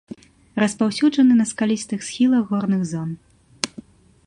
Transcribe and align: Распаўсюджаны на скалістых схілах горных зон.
Распаўсюджаны 0.61 1.33
на 1.41 1.45
скалістых 1.51 1.99
схілах 2.09 2.43
горных 2.53 2.81
зон. 2.95 3.09